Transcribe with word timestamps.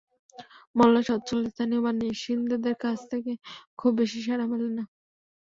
মহল্লার 0.75 1.05
সচ্ছল 1.09 1.39
স্থানীয় 1.51 1.81
বাসিন্দাদের 1.85 2.75
কাছ 2.83 2.99
থেকে 3.11 3.31
খুব 3.79 3.91
বেশি 3.99 4.19
সাড়া 4.25 4.45
মেলে 4.51 4.69
না। 4.71 4.83